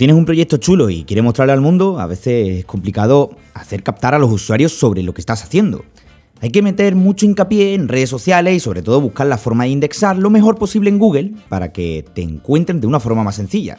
tienes 0.00 0.16
un 0.16 0.24
proyecto 0.24 0.56
chulo 0.56 0.88
y 0.88 1.04
quieres 1.04 1.22
mostrarlo 1.22 1.52
al 1.52 1.60
mundo, 1.60 2.00
a 2.00 2.06
veces 2.06 2.60
es 2.60 2.64
complicado 2.64 3.36
hacer 3.52 3.82
captar 3.82 4.14
a 4.14 4.18
los 4.18 4.32
usuarios 4.32 4.72
sobre 4.72 5.02
lo 5.02 5.12
que 5.12 5.20
estás 5.20 5.44
haciendo. 5.44 5.84
Hay 6.40 6.48
que 6.48 6.62
meter 6.62 6.94
mucho 6.94 7.26
hincapié 7.26 7.74
en 7.74 7.86
redes 7.86 8.08
sociales 8.08 8.56
y 8.56 8.60
sobre 8.60 8.80
todo 8.80 8.98
buscar 9.02 9.26
la 9.26 9.36
forma 9.36 9.64
de 9.64 9.70
indexar 9.70 10.16
lo 10.16 10.30
mejor 10.30 10.56
posible 10.56 10.88
en 10.88 10.98
Google 10.98 11.32
para 11.50 11.70
que 11.70 12.02
te 12.14 12.22
encuentren 12.22 12.80
de 12.80 12.86
una 12.86 12.98
forma 12.98 13.22
más 13.24 13.34
sencilla. 13.36 13.76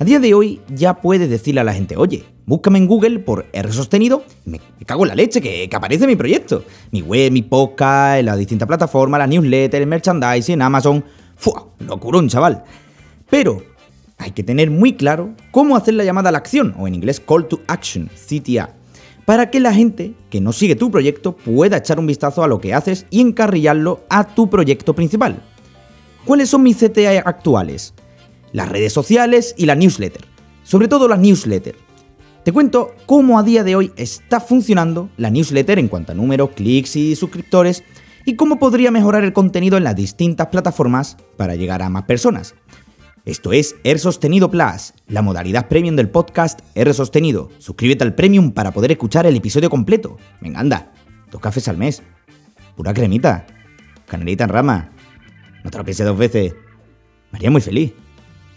A 0.00 0.04
día 0.04 0.18
de 0.18 0.34
hoy 0.34 0.60
ya 0.74 0.94
puedes 0.94 1.30
decirle 1.30 1.60
a 1.60 1.64
la 1.64 1.74
gente, 1.74 1.96
oye, 1.96 2.24
búscame 2.44 2.78
en 2.78 2.88
Google 2.88 3.20
por 3.20 3.46
R 3.52 3.72
sostenido, 3.72 4.24
me, 4.44 4.60
cago 4.84 5.04
en 5.04 5.10
la 5.10 5.14
leche, 5.14 5.40
que, 5.40 5.70
aparece 5.72 6.08
mi 6.08 6.16
proyecto. 6.16 6.64
Mi 6.90 7.02
web, 7.02 7.30
mi 7.30 7.42
podcast, 7.42 8.24
las 8.24 8.36
distintas 8.36 8.66
plataformas, 8.66 9.20
la 9.20 9.28
newsletter, 9.28 9.80
el 9.80 9.86
merchandising, 9.86 10.60
Amazon. 10.60 11.04
¡Fua! 11.36 11.68
Locurón, 11.86 12.28
chaval. 12.28 12.64
Pero 13.30 13.71
hay 14.22 14.30
que 14.30 14.44
tener 14.44 14.70
muy 14.70 14.94
claro 14.94 15.34
cómo 15.50 15.76
hacer 15.76 15.94
la 15.94 16.04
llamada 16.04 16.28
a 16.28 16.32
la 16.32 16.38
acción, 16.38 16.74
o 16.78 16.86
en 16.86 16.94
inglés 16.94 17.20
Call 17.20 17.48
to 17.48 17.60
Action, 17.66 18.08
CTA, 18.08 18.74
para 19.24 19.50
que 19.50 19.60
la 19.60 19.74
gente 19.74 20.14
que 20.30 20.40
no 20.40 20.52
sigue 20.52 20.76
tu 20.76 20.90
proyecto 20.90 21.36
pueda 21.36 21.78
echar 21.78 21.98
un 21.98 22.06
vistazo 22.06 22.42
a 22.42 22.48
lo 22.48 22.60
que 22.60 22.74
haces 22.74 23.06
y 23.10 23.20
encarrillarlo 23.20 24.04
a 24.08 24.24
tu 24.24 24.48
proyecto 24.48 24.94
principal. 24.94 25.42
¿Cuáles 26.24 26.50
son 26.50 26.62
mis 26.62 26.76
CTA 26.76 27.20
actuales? 27.24 27.94
Las 28.52 28.68
redes 28.68 28.92
sociales 28.92 29.54
y 29.58 29.66
la 29.66 29.74
newsletter. 29.74 30.24
Sobre 30.62 30.86
todo 30.86 31.08
la 31.08 31.16
newsletter. 31.16 31.74
Te 32.44 32.52
cuento 32.52 32.94
cómo 33.06 33.38
a 33.38 33.42
día 33.42 33.64
de 33.64 33.76
hoy 33.76 33.92
está 33.96 34.40
funcionando 34.40 35.10
la 35.16 35.30
newsletter 35.30 35.78
en 35.78 35.88
cuanto 35.88 36.12
a 36.12 36.14
números, 36.14 36.50
clics 36.54 36.96
y 36.96 37.16
suscriptores 37.16 37.82
y 38.24 38.36
cómo 38.36 38.58
podría 38.58 38.90
mejorar 38.90 39.24
el 39.24 39.32
contenido 39.32 39.76
en 39.76 39.84
las 39.84 39.96
distintas 39.96 40.48
plataformas 40.48 41.16
para 41.36 41.56
llegar 41.56 41.82
a 41.82 41.88
más 41.88 42.04
personas. 42.04 42.54
Esto 43.24 43.52
es 43.52 43.76
R 43.84 44.00
Sostenido 44.00 44.50
Plus, 44.50 44.94
la 45.06 45.22
modalidad 45.22 45.68
premium 45.68 45.94
del 45.94 46.08
podcast 46.08 46.58
R 46.74 46.92
Sostenido. 46.92 47.50
Suscríbete 47.58 48.02
al 48.02 48.16
premium 48.16 48.50
para 48.50 48.72
poder 48.72 48.90
escuchar 48.90 49.26
el 49.26 49.36
episodio 49.36 49.70
completo. 49.70 50.16
Venga, 50.40 50.58
anda, 50.58 50.90
dos 51.30 51.40
cafés 51.40 51.68
al 51.68 51.78
mes. 51.78 52.02
Pura 52.76 52.92
cremita. 52.92 53.46
Canelita 54.08 54.42
en 54.42 54.50
rama. 54.50 54.90
No 55.62 55.70
te 55.70 55.78
lo 55.78 55.84
pienses 55.84 56.04
dos 56.04 56.18
veces. 56.18 56.52
Me 57.30 57.38
haría 57.38 57.52
muy 57.52 57.60
feliz. 57.60 57.92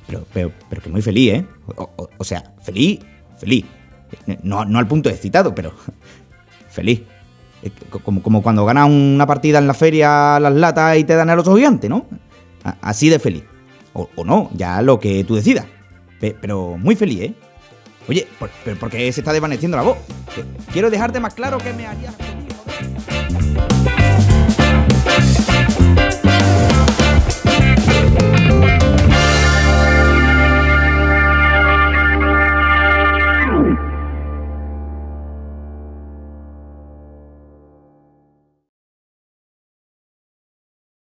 Pero, 0.08 0.26
pero, 0.34 0.52
pero 0.68 0.82
que 0.82 0.90
muy 0.90 1.04
feliz, 1.04 1.34
¿eh? 1.34 1.46
O, 2.18 2.24
sea, 2.24 2.56
feliz, 2.64 3.02
feliz. 3.38 3.66
No, 4.42 4.66
no 4.66 4.80
al 4.80 4.88
punto 4.88 5.12
excitado, 5.12 5.54
pero 5.54 5.74
feliz. 6.72 7.04
Como, 8.04 8.24
como 8.24 8.42
cuando 8.42 8.66
ganas 8.66 8.90
una 8.90 9.28
partida 9.28 9.60
en 9.60 9.68
la 9.68 9.76
feria 9.76 10.40
las 10.40 10.56
latas 10.56 10.98
y 10.98 11.04
te 11.04 11.14
dan 11.14 11.30
el 11.30 11.38
oso 11.38 11.56
gigante, 11.56 11.88
¿no? 11.88 12.08
Así 12.82 13.10
de 13.10 13.20
feliz. 13.20 13.44
O, 13.98 14.26
no, 14.26 14.50
ya 14.54 14.82
lo 14.82 15.00
que 15.00 15.24
tú 15.24 15.36
decidas. 15.36 15.66
pero 16.20 16.78
muy 16.78 16.96
feliz, 16.96 17.22
¿eh? 17.22 17.34
Oye, 18.08 18.28
¿por, 18.38 18.50
¿por 18.78 18.90
qué 18.90 19.12
se 19.12 19.22
está 19.22 19.32
desvaneciendo 19.32 19.78
la 19.78 19.84
voz? 19.84 19.98
Quiero 20.74 20.90
dejarte 20.90 21.20
más 21.20 21.34
claro 21.34 21.58
que 21.58 21.74
me 21.74 21.88
harías 21.88 22.14